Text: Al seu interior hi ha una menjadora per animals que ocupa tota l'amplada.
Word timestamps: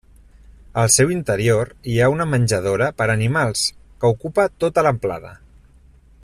Al 0.83 0.87
seu 0.93 1.11
interior 1.15 1.69
hi 1.91 1.97
ha 2.05 2.09
una 2.13 2.27
menjadora 2.31 2.87
per 3.03 3.09
animals 3.17 3.67
que 4.03 4.13
ocupa 4.15 4.49
tota 4.65 4.87
l'amplada. 4.89 5.35